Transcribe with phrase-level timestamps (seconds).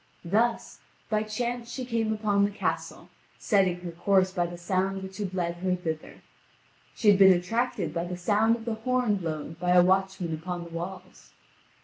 [0.25, 0.79] Thus,
[1.11, 5.35] by chance she came upon the castle, setting her course by the sound which had
[5.35, 6.23] led her thither.
[6.95, 10.63] She had been attracted by the sound of the horn blown by a watchman upon
[10.63, 11.33] the walls.